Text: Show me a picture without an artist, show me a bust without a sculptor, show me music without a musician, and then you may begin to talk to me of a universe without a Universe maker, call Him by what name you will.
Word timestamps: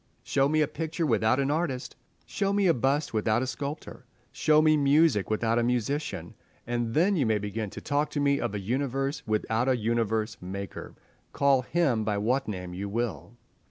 Show 0.23 0.49
me 0.49 0.61
a 0.61 0.67
picture 0.67 1.05
without 1.05 1.39
an 1.39 1.51
artist, 1.51 1.95
show 2.25 2.53
me 2.53 2.65
a 2.65 2.73
bust 2.73 3.13
without 3.13 3.43
a 3.43 3.45
sculptor, 3.45 4.07
show 4.31 4.59
me 4.59 4.75
music 4.75 5.29
without 5.29 5.59
a 5.59 5.63
musician, 5.63 6.33
and 6.65 6.95
then 6.95 7.15
you 7.15 7.27
may 7.27 7.37
begin 7.37 7.69
to 7.69 7.81
talk 7.81 8.09
to 8.09 8.19
me 8.19 8.39
of 8.39 8.55
a 8.55 8.59
universe 8.59 9.21
without 9.27 9.69
a 9.69 9.77
Universe 9.77 10.37
maker, 10.41 10.95
call 11.33 11.61
Him 11.61 12.03
by 12.03 12.17
what 12.17 12.47
name 12.47 12.73
you 12.73 12.89
will. 12.89 13.37